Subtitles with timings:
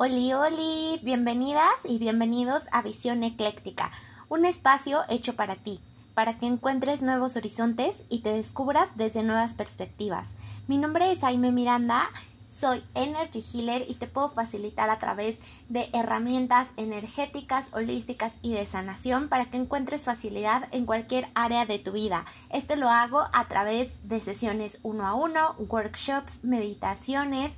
[0.00, 3.90] Oli, oli, bienvenidas y bienvenidos a Visión Ecléctica,
[4.28, 5.80] un espacio hecho para ti,
[6.14, 10.28] para que encuentres nuevos horizontes y te descubras desde nuevas perspectivas.
[10.68, 12.10] Mi nombre es Jaime Miranda,
[12.46, 15.36] soy Energy Healer y te puedo facilitar a través
[15.68, 21.80] de herramientas energéticas, holísticas y de sanación para que encuentres facilidad en cualquier área de
[21.80, 22.24] tu vida.
[22.50, 27.50] Esto lo hago a través de sesiones uno a uno, workshops, meditaciones,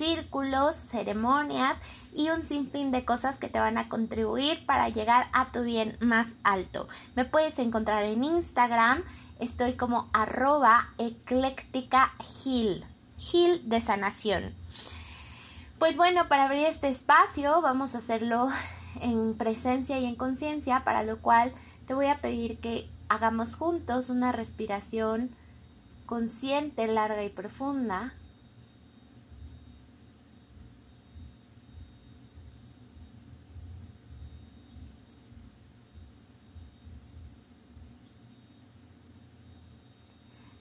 [0.00, 1.76] círculos, ceremonias
[2.14, 5.98] y un sinfín de cosas que te van a contribuir para llegar a tu bien
[6.00, 6.88] más alto.
[7.16, 9.04] Me puedes encontrar en Instagram,
[9.40, 12.86] estoy como arroba ecléctica heal,
[13.18, 14.54] heal de sanación.
[15.78, 18.48] Pues bueno, para abrir este espacio vamos a hacerlo
[19.02, 21.52] en presencia y en conciencia, para lo cual
[21.86, 25.28] te voy a pedir que hagamos juntos una respiración
[26.06, 28.14] consciente, larga y profunda.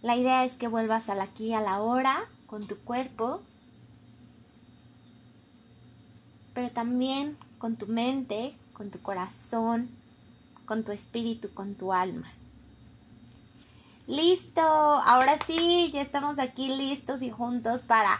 [0.10, 3.44] La idea es que vuelvas al aquí, a la hora, con tu cuerpo,
[6.56, 9.88] pero también con tu mente, con tu corazón,
[10.66, 12.34] con tu espíritu, con tu alma.
[14.08, 18.20] Listo, ahora sí, ya estamos aquí listos y juntos para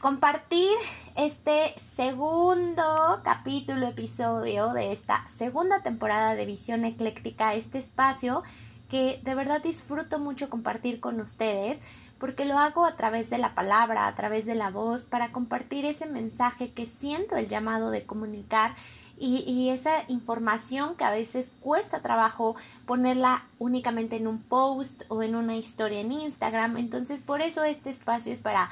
[0.00, 0.72] compartir
[1.14, 8.42] este segundo capítulo, episodio de esta segunda temporada de Visión Ecléctica, este espacio
[8.88, 11.78] que de verdad disfruto mucho compartir con ustedes
[12.18, 15.84] porque lo hago a través de la palabra, a través de la voz, para compartir
[15.84, 18.74] ese mensaje que siento el llamado de comunicar
[19.18, 22.54] y, esa información que a veces cuesta trabajo
[22.86, 26.76] ponerla únicamente en un post o en una historia en Instagram.
[26.76, 28.70] Entonces por eso este espacio es para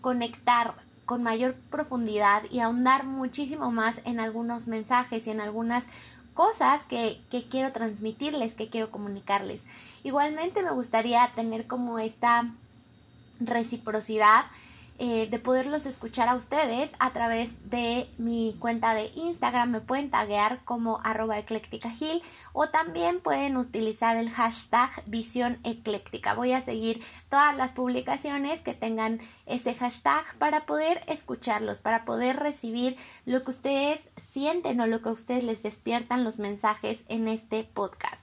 [0.00, 0.74] conectar
[1.06, 5.86] con mayor profundidad y ahondar muchísimo más en algunos mensajes y en algunas
[6.34, 9.62] cosas que, que quiero transmitirles, que quiero comunicarles.
[10.02, 12.52] Igualmente me gustaría tener como esta
[13.40, 14.44] reciprocidad
[14.96, 19.70] eh, de poderlos escuchar a ustedes a través de mi cuenta de Instagram.
[19.72, 21.92] Me pueden taguear como arroba ecléctica
[22.52, 26.34] o también pueden utilizar el hashtag visión ecléctica.
[26.34, 32.36] Voy a seguir todas las publicaciones que tengan ese hashtag para poder escucharlos, para poder
[32.36, 34.00] recibir lo que ustedes
[34.34, 38.20] sienten o lo que a ustedes les despiertan los mensajes en este podcast.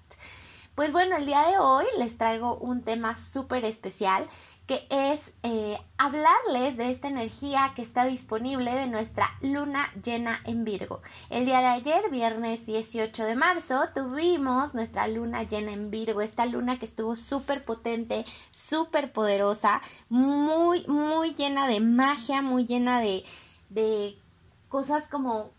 [0.75, 4.25] Pues bueno, el día de hoy les traigo un tema súper especial
[4.67, 10.66] que es eh, hablarles de esta energía que está disponible de nuestra luna llena en
[10.66, 11.01] Virgo.
[11.29, 16.45] El día de ayer, viernes 18 de marzo, tuvimos nuestra luna llena en Virgo, esta
[16.45, 23.23] luna que estuvo súper potente, súper poderosa, muy, muy llena de magia, muy llena de,
[23.69, 24.17] de
[24.69, 25.51] cosas como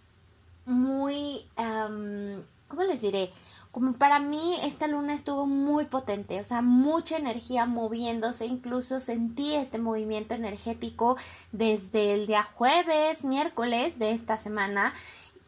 [0.67, 3.31] muy, ¿cómo les diré?
[3.73, 9.55] como para mí esta luna estuvo muy potente, o sea, mucha energía moviéndose, incluso sentí
[9.55, 11.17] este movimiento energético
[11.53, 14.93] desde el día jueves, miércoles de esta semana,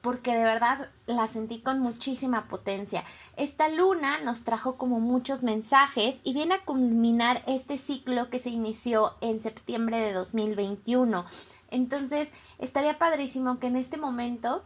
[0.00, 3.04] porque de verdad la sentí con muchísima potencia.
[3.36, 8.50] Esta luna nos trajo como muchos mensajes y viene a culminar este ciclo que se
[8.50, 11.26] inició en septiembre de 2021.
[11.70, 14.62] Entonces, estaría padrísimo que en este momento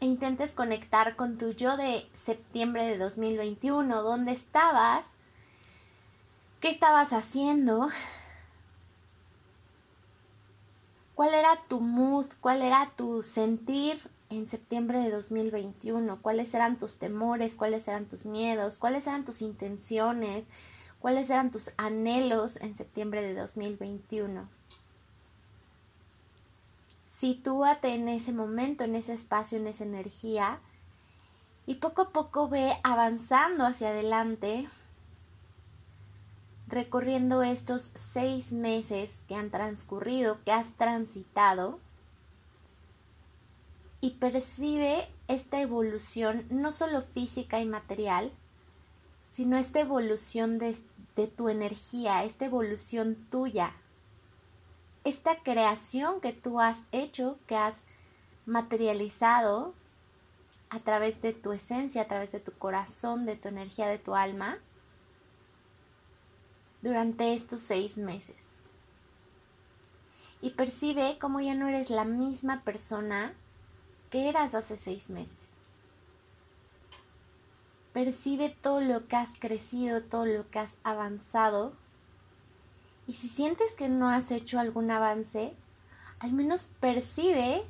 [0.00, 5.04] e intentes conectar con tu yo de septiembre de 2021, dónde estabas,
[6.60, 7.88] qué estabas haciendo,
[11.14, 16.98] cuál era tu mood, cuál era tu sentir en septiembre de 2021, cuáles eran tus
[16.98, 20.46] temores, cuáles eran tus miedos, cuáles eran tus intenciones,
[20.98, 24.55] cuáles eran tus anhelos en septiembre de 2021.
[27.16, 30.58] Sitúate en ese momento, en ese espacio, en esa energía
[31.66, 34.68] y poco a poco ve avanzando hacia adelante,
[36.68, 41.80] recorriendo estos seis meses que han transcurrido, que has transitado
[44.02, 48.30] y percibe esta evolución no solo física y material,
[49.30, 50.76] sino esta evolución de,
[51.16, 53.74] de tu energía, esta evolución tuya,
[55.06, 57.76] esta creación que tú has hecho, que has
[58.44, 59.72] materializado
[60.68, 64.16] a través de tu esencia, a través de tu corazón, de tu energía, de tu
[64.16, 64.58] alma,
[66.82, 68.34] durante estos seis meses.
[70.42, 73.32] Y percibe cómo ya no eres la misma persona
[74.10, 75.30] que eras hace seis meses.
[77.92, 81.74] Percibe todo lo que has crecido, todo lo que has avanzado
[83.06, 85.54] y si sientes que no has hecho algún avance,
[86.18, 87.64] al menos percibe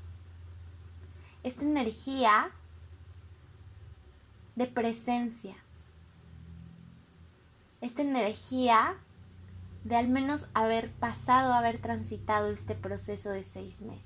[1.43, 2.51] esta energía
[4.55, 5.55] de presencia,
[7.81, 8.97] esta energía
[9.85, 14.03] de al menos haber pasado, haber transitado este proceso de seis meses.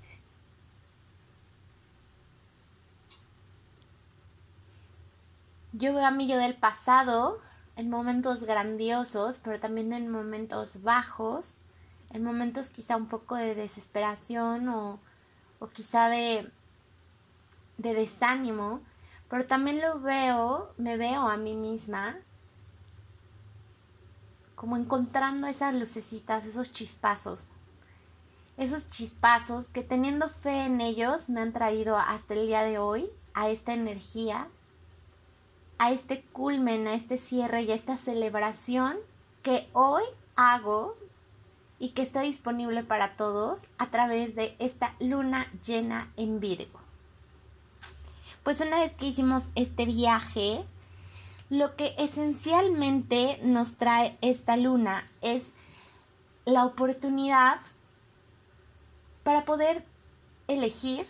[5.73, 7.41] Yo veo a mí yo del pasado
[7.81, 11.55] en momentos grandiosos, pero también en momentos bajos,
[12.13, 15.01] en momentos quizá un poco de desesperación o,
[15.61, 16.51] o quizá de,
[17.79, 18.81] de desánimo,
[19.31, 22.17] pero también lo veo, me veo a mí misma
[24.55, 27.49] como encontrando esas lucecitas, esos chispazos,
[28.59, 33.09] esos chispazos que teniendo fe en ellos me han traído hasta el día de hoy
[33.33, 34.49] a esta energía,
[35.81, 38.99] a este culmen, a este cierre y a esta celebración
[39.43, 40.03] que hoy
[40.37, 40.95] hago
[41.79, 46.79] y que está disponible para todos a través de esta luna llena en Virgo.
[48.43, 50.67] Pues una vez que hicimos este viaje,
[51.49, 55.45] lo que esencialmente nos trae esta luna es
[56.45, 57.61] la oportunidad
[59.23, 59.87] para poder
[60.47, 61.07] elegir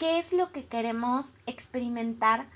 [0.00, 2.46] qué es lo que queremos experimentar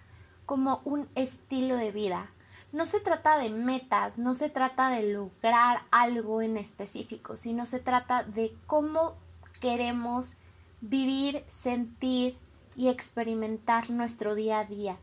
[0.46, 2.31] como un estilo de vida.
[2.73, 7.81] No se trata de metas, no se trata de lograr algo en específico, sino se
[7.81, 9.17] trata de cómo
[9.61, 10.37] queremos
[10.81, 12.38] vivir, sentir
[12.76, 14.96] y experimentar nuestro día a día.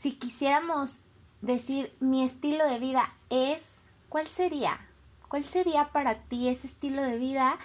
[0.00, 1.04] Si quisiéramos
[1.42, 3.64] decir mi estilo de vida es,
[4.08, 4.80] ¿cuál sería?
[5.28, 7.56] ¿Cuál sería para ti ese estilo de vida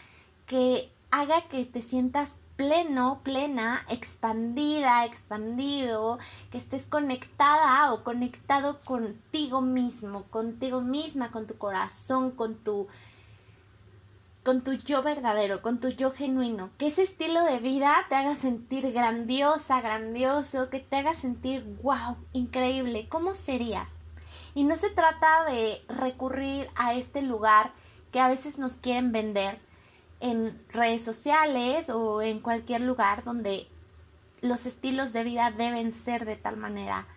[0.46, 6.20] que haga que te sientas pleno, plena, expandida, expandido,
[6.52, 12.88] que estés conectada o conectado contigo mismo, contigo misma, con tu corazón, con tu
[14.44, 18.38] con tu yo verdadero, con tu yo genuino, que ese estilo de vida te haga
[18.38, 23.90] sentir grandiosa, grandioso, que te haga sentir wow, increíble, ¿cómo sería?
[24.56, 27.74] Y no se trata de recurrir a este lugar
[28.14, 29.60] que a veces nos quieren vender
[30.20, 33.68] en redes sociales o en cualquier lugar donde
[34.42, 37.08] los estilos de vida deben ser de tal manera.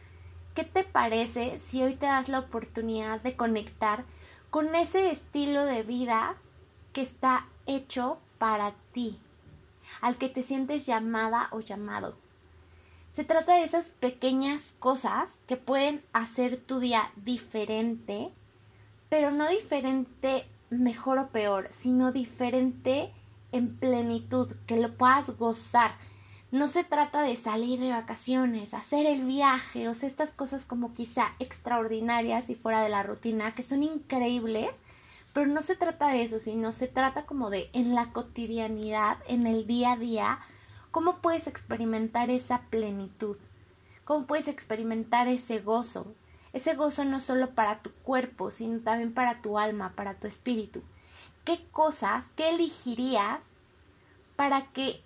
[0.55, 4.05] ¿Qué te parece si hoy te das la oportunidad de conectar
[4.51, 6.37] con ese estilo de vida
[6.93, 9.19] que está hecho para ti,
[10.01, 12.17] al que te sientes llamada o llamado.
[13.13, 18.31] Se trata de esas pequeñas cosas que pueden hacer tu día diferente,
[19.09, 23.13] pero no diferente mejor o peor, sino diferente
[23.53, 25.93] en plenitud, que lo puedas gozar.
[26.53, 30.95] No se trata de salir de vacaciones, hacer el viaje, o sea, estas cosas como
[30.95, 34.81] quizá extraordinarias y fuera de la rutina, que son increíbles,
[35.33, 39.47] pero no se trata de eso, sino se trata como de en la cotidianidad, en
[39.47, 40.39] el día a día,
[40.91, 43.37] cómo puedes experimentar esa plenitud,
[44.05, 46.13] cómo puedes experimentar ese gozo,
[46.53, 50.83] ese gozo no solo para tu cuerpo, sino también para tu alma, para tu espíritu.
[51.45, 53.41] ¿Qué cosas, qué elegirías
[54.37, 55.03] para que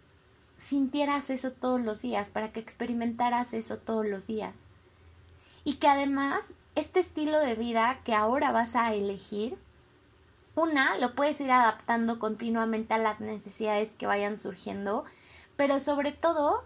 [0.58, 4.54] sintieras eso todos los días, para que experimentaras eso todos los días?
[5.64, 6.40] Y que además
[6.74, 9.56] este estilo de vida que ahora vas a elegir
[10.56, 15.04] una, lo puedes ir adaptando continuamente a las necesidades que vayan surgiendo,
[15.56, 16.62] pero sobre todo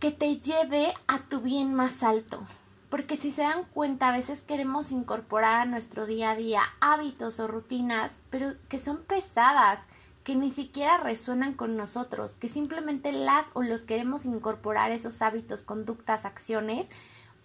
[0.00, 2.42] que te lleve a tu bien más alto.
[2.90, 7.40] Porque si se dan cuenta, a veces queremos incorporar a nuestro día a día hábitos
[7.40, 9.78] o rutinas, pero que son pesadas,
[10.24, 15.62] que ni siquiera resuenan con nosotros, que simplemente las o los queremos incorporar esos hábitos,
[15.62, 16.88] conductas, acciones,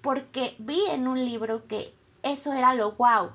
[0.02, 3.32] porque vi en un libro que eso era lo wow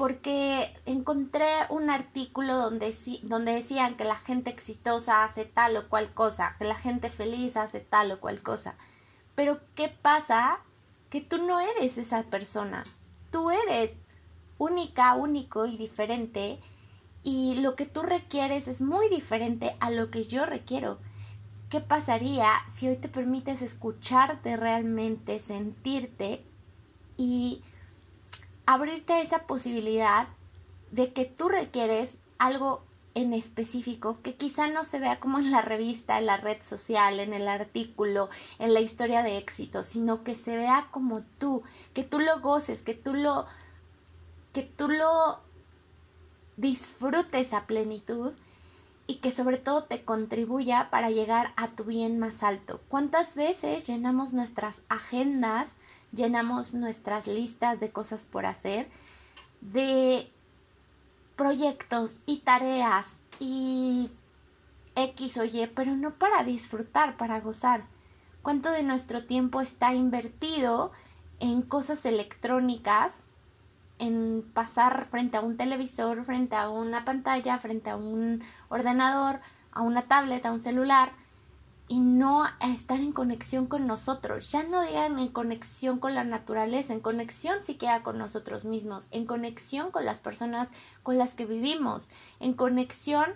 [0.00, 6.14] porque encontré un artículo donde, donde decían que la gente exitosa hace tal o cual
[6.14, 8.76] cosa, que la gente feliz hace tal o cual cosa.
[9.34, 10.60] Pero ¿qué pasa?
[11.10, 12.84] Que tú no eres esa persona.
[13.30, 13.92] Tú eres
[14.58, 16.60] única, único y diferente
[17.22, 20.98] y lo que tú requieres es muy diferente a lo que yo requiero.
[21.68, 26.44] ¿Qué pasaría si hoy te permites escucharte realmente, sentirte
[27.16, 27.62] y
[28.66, 30.28] abrirte a esa posibilidad
[30.90, 35.62] de que tú requieres algo en específico que quizá no se vea como en la
[35.62, 40.34] revista, en la red social, en el artículo, en la historia de éxito, sino que
[40.34, 41.62] se vea como tú,
[41.94, 43.46] que tú lo goces, que tú lo
[44.52, 45.40] que tú lo
[46.56, 48.32] disfrutes a plenitud
[49.06, 52.80] y que sobre todo te contribuya para llegar a tu bien más alto.
[52.88, 55.68] ¿Cuántas veces llenamos nuestras agendas
[56.12, 58.88] llenamos nuestras listas de cosas por hacer,
[59.60, 60.30] de
[61.40, 64.10] proyectos y tareas y
[64.94, 67.84] X o Y, pero no para disfrutar, para gozar.
[68.42, 70.92] ¿Cuánto de nuestro tiempo está invertido
[71.38, 73.14] en cosas electrónicas,
[73.98, 79.40] en pasar frente a un televisor, frente a una pantalla, frente a un ordenador,
[79.72, 81.12] a una tablet, a un celular,
[81.90, 84.52] y no estar en conexión con nosotros.
[84.52, 89.26] Ya no digan en conexión con la naturaleza, en conexión siquiera con nosotros mismos, en
[89.26, 90.68] conexión con las personas
[91.02, 93.26] con las que vivimos, en conexión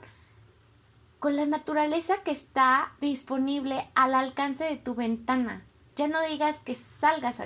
[1.18, 5.64] con la naturaleza que está disponible al alcance de tu ventana.
[5.96, 7.38] Ya no digas que salgas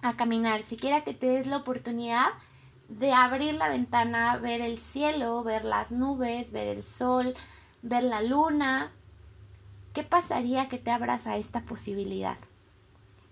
[0.00, 2.28] a, caminar, siquiera que te des la oportunidad
[2.88, 7.34] de abrir la ventana, ver el cielo, ver las nubes, ver el sol,
[7.82, 8.90] ver la luna,
[9.92, 12.36] ¿Qué pasaría que te abras a esta posibilidad?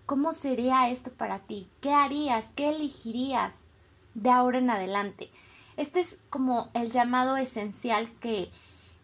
[0.06, 1.68] ¿Cómo sería esto para ti?
[1.80, 2.46] ¿Qué harías?
[2.56, 3.54] ¿Qué elegirías
[4.14, 5.30] de ahora en adelante?
[5.76, 8.50] Este es como el llamado esencial que,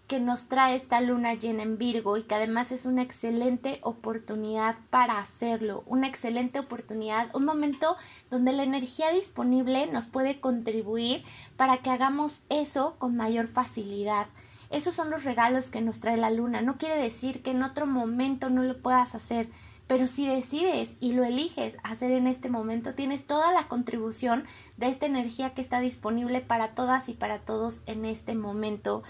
[0.09, 4.75] que nos trae esta luna llena en Virgo y que además es una excelente oportunidad
[4.91, 7.95] para hacerlo, una excelente oportunidad, un momento
[8.33, 11.23] donde la energía disponible nos puede contribuir
[11.57, 14.27] para que hagamos eso con mayor facilidad,
[14.75, 16.61] esos son los regalos que nos trae la luna.
[16.61, 19.49] No quiere decir que en otro momento no lo puedas hacer,
[19.87, 24.45] pero si decides y lo eliges hacer en este momento, tienes toda la contribución
[24.77, 29.05] de esta energía que está disponible para todas y para todos en este momento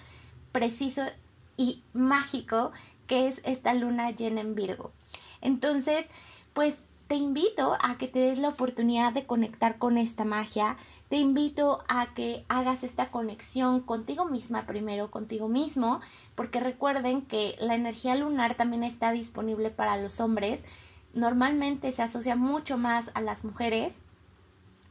[0.52, 1.02] preciso
[1.56, 2.72] y mágico
[3.06, 4.92] que es esta luna llena en Virgo.
[5.40, 6.04] Entonces,
[6.52, 6.74] pues
[7.06, 10.76] te invito a que te des la oportunidad de conectar con esta magia,
[11.14, 16.00] te invito a que hagas esta conexión contigo misma primero, contigo mismo,
[16.34, 20.64] porque recuerden que la energía lunar también está disponible para los hombres.
[21.12, 23.92] Normalmente se asocia mucho más a las mujeres,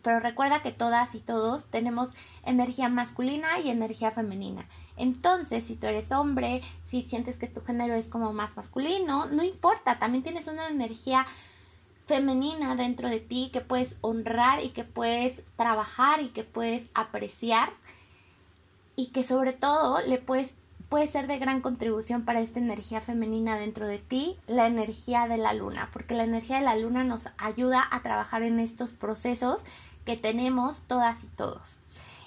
[0.01, 2.13] pero recuerda que todas y todos tenemos
[2.45, 4.65] energía masculina y energía femenina.
[4.95, 9.43] Entonces, si tú eres hombre, si sientes que tu género es como más masculino, no
[9.43, 11.25] importa, también tienes una energía
[12.05, 17.71] femenina dentro de ti que puedes honrar y que puedes trabajar y que puedes apreciar
[18.95, 20.55] y que sobre todo le puedes
[20.89, 25.39] puede ser de gran contribución para esta energía femenina dentro de ti, la energía de
[25.39, 29.65] la luna, porque la energía de la luna nos ayuda a trabajar en estos procesos
[30.05, 31.79] que tenemos todas y todos.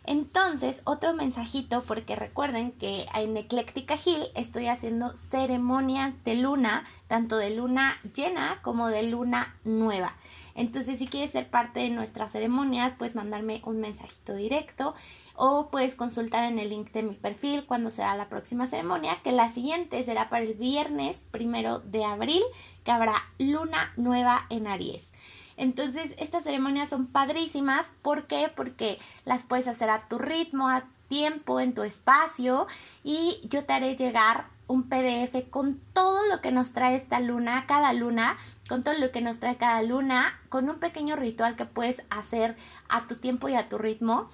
[0.07, 7.37] Entonces, otro mensajito, porque recuerden que en Ecléctica Hill estoy haciendo ceremonias de luna, tanto
[7.37, 10.15] de luna llena como de luna nueva.
[10.55, 14.95] Entonces, si quieres ser parte de nuestras ceremonias, puedes mandarme un mensajito directo
[15.35, 19.33] o puedes consultar en el link de mi perfil cuando será la próxima ceremonia, que
[19.33, 22.43] la siguiente será para el viernes primero de abril,
[22.85, 25.13] que habrá luna nueva en Aries.
[25.57, 27.93] Entonces, estas ceremonias son padrísimas.
[28.03, 28.51] ¿Por qué?
[28.55, 32.67] Porque las puedes hacer a tu ritmo, a tiempo, en tu espacio
[33.05, 37.67] y yo te haré llegar un PDF con todo lo que nos trae esta luna,
[37.67, 38.37] cada luna,
[38.69, 42.57] con todo lo que nos trae cada luna, con un pequeño ritual que puedes hacer
[42.89, 44.29] a tu tiempo y a tu ritmo.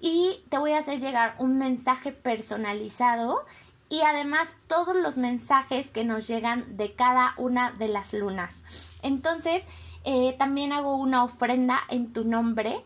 [0.00, 3.44] Y te voy a hacer llegar un mensaje personalizado
[3.90, 8.64] y además todos los mensajes que nos llegan de cada una de las lunas.
[9.02, 9.64] Entonces,
[10.04, 12.84] eh, también hago una ofrenda en tu nombre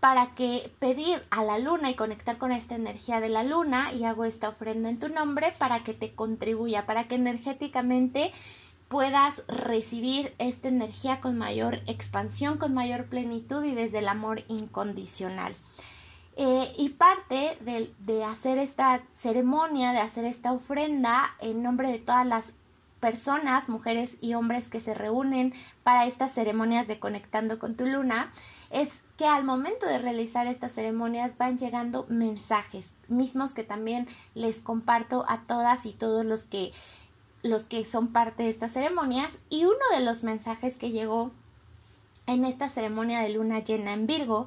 [0.00, 4.04] para que pedir a la luna y conectar con esta energía de la luna y
[4.04, 8.32] hago esta ofrenda en tu nombre para que te contribuya, para que energéticamente
[8.88, 15.54] puedas recibir esta energía con mayor expansión, con mayor plenitud y desde el amor incondicional.
[16.36, 21.98] Eh, y parte de, de hacer esta ceremonia, de hacer esta ofrenda en nombre de
[21.98, 22.52] todas las
[23.00, 28.32] personas, mujeres y hombres que se reúnen para estas ceremonias de conectando con tu luna,
[28.70, 34.60] es que al momento de realizar estas ceremonias van llegando mensajes, mismos que también les
[34.60, 36.72] comparto a todas y todos los que
[37.42, 39.38] los que son parte de estas ceremonias.
[39.48, 41.32] Y uno de los mensajes que llegó
[42.26, 44.46] en esta ceremonia de luna llena en Virgo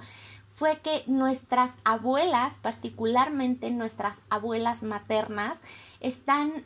[0.56, 5.58] fue que nuestras abuelas, particularmente nuestras abuelas maternas,
[6.00, 6.66] están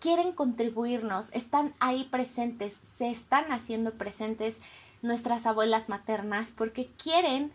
[0.00, 4.56] quieren contribuirnos, están ahí presentes, se están haciendo presentes
[5.02, 7.52] nuestras abuelas maternas porque quieren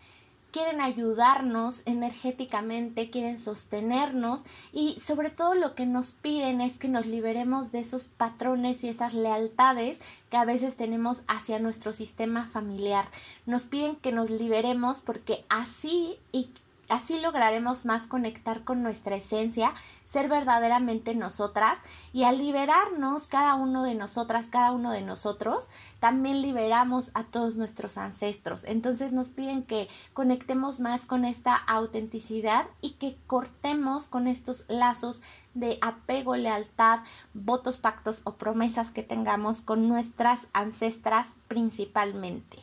[0.52, 7.06] quieren ayudarnos energéticamente, quieren sostenernos y sobre todo lo que nos piden es que nos
[7.06, 9.98] liberemos de esos patrones y esas lealtades
[10.30, 13.06] que a veces tenemos hacia nuestro sistema familiar.
[13.46, 16.50] Nos piden que nos liberemos porque así y
[16.90, 19.72] así lograremos más conectar con nuestra esencia
[20.12, 21.78] ser verdaderamente nosotras
[22.12, 25.68] y al liberarnos cada uno de nosotras, cada uno de nosotros,
[26.00, 28.64] también liberamos a todos nuestros ancestros.
[28.64, 35.22] Entonces nos piden que conectemos más con esta autenticidad y que cortemos con estos lazos
[35.54, 37.00] de apego, lealtad,
[37.32, 42.58] votos, pactos o promesas que tengamos con nuestras ancestras principalmente.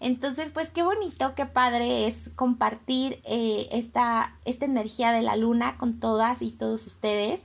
[0.00, 5.76] Entonces, pues qué bonito, qué padre es compartir eh, esta, esta energía de la luna
[5.78, 7.42] con todas y todos ustedes.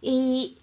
[0.00, 0.58] Y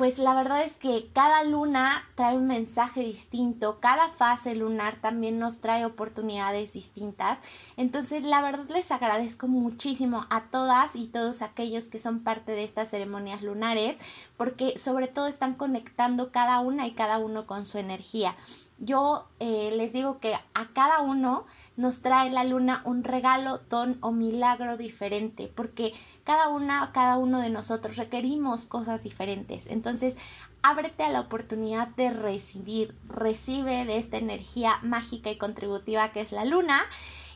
[0.00, 5.38] pues la verdad es que cada luna trae un mensaje distinto, cada fase lunar también
[5.38, 7.38] nos trae oportunidades distintas.
[7.76, 12.64] Entonces, la verdad les agradezco muchísimo a todas y todos aquellos que son parte de
[12.64, 13.98] estas ceremonias lunares,
[14.38, 18.36] porque sobre todo están conectando cada una y cada uno con su energía
[18.80, 21.46] yo eh, les digo que a cada uno
[21.76, 25.92] nos trae la luna un regalo, don o milagro diferente, porque
[26.24, 29.66] cada una, cada uno de nosotros requerimos cosas diferentes.
[29.66, 30.16] Entonces,
[30.62, 36.32] ábrete a la oportunidad de recibir, recibe de esta energía mágica y contributiva que es
[36.32, 36.82] la luna.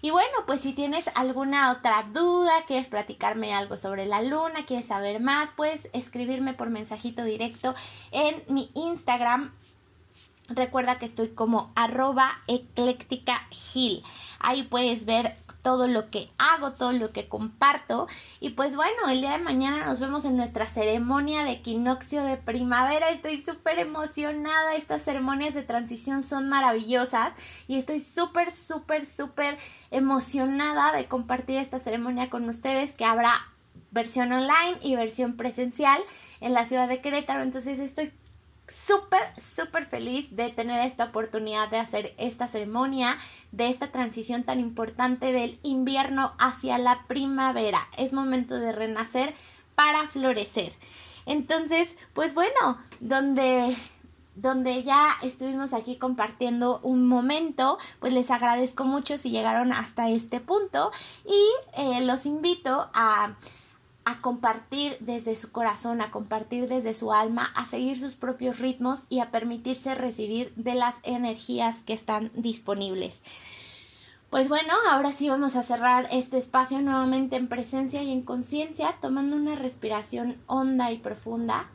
[0.00, 4.86] Y bueno, pues si tienes alguna otra duda, quieres platicarme algo sobre la luna, quieres
[4.86, 7.74] saber más, puedes escribirme por mensajito directo
[8.10, 9.52] en mi Instagram
[10.48, 13.48] Recuerda que estoy como arroba ecléctica
[14.40, 18.06] Ahí puedes ver todo lo que hago, todo lo que comparto.
[18.40, 22.36] Y pues bueno, el día de mañana nos vemos en nuestra ceremonia de equinoccio de
[22.36, 23.08] primavera.
[23.08, 24.74] Estoy súper emocionada.
[24.74, 27.32] Estas ceremonias de transición son maravillosas.
[27.66, 29.56] Y estoy súper, súper, súper
[29.90, 33.34] emocionada de compartir esta ceremonia con ustedes que habrá
[33.90, 36.02] versión online y versión presencial
[36.42, 37.42] en la ciudad de Querétaro.
[37.42, 38.12] Entonces estoy
[38.68, 43.18] súper, súper feliz de tener esta oportunidad de hacer esta ceremonia,
[43.52, 47.88] de esta transición tan importante del invierno hacia la primavera.
[47.96, 49.34] Es momento de renacer
[49.74, 50.72] para florecer.
[51.26, 53.76] Entonces, pues bueno, donde
[54.36, 60.40] donde ya estuvimos aquí compartiendo un momento, pues les agradezco mucho si llegaron hasta este
[60.40, 60.90] punto
[61.24, 63.34] y eh, los invito a
[64.04, 69.04] a compartir desde su corazón, a compartir desde su alma, a seguir sus propios ritmos
[69.08, 73.22] y a permitirse recibir de las energías que están disponibles.
[74.30, 78.96] Pues bueno, ahora sí vamos a cerrar este espacio nuevamente en presencia y en conciencia,
[79.00, 81.70] tomando una respiración honda y profunda.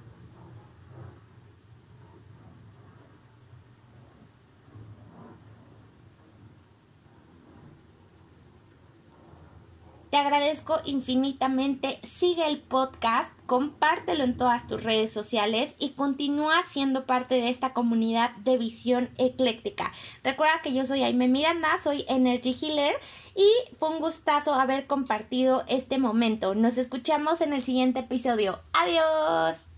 [10.10, 12.00] Te agradezco infinitamente.
[12.02, 17.74] Sigue el podcast, compártelo en todas tus redes sociales y continúa siendo parte de esta
[17.74, 19.92] comunidad de visión ecléctica.
[20.24, 22.96] Recuerda que yo soy Aime Miranda, soy Energy Healer
[23.36, 26.56] y fue un gustazo haber compartido este momento.
[26.56, 28.60] Nos escuchamos en el siguiente episodio.
[28.74, 29.69] Adiós.